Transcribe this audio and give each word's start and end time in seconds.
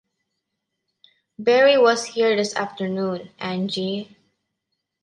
Barry 1.37 1.77
was 1.77 2.05
here 2.07 2.35
this 2.35 2.55
afternoon, 2.55 3.29
Angie. 3.37 4.17